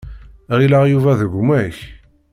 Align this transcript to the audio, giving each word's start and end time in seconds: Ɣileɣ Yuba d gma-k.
Ɣileɣ 0.57 0.83
Yuba 0.87 1.19
d 1.19 1.21
gma-k. 1.33 1.77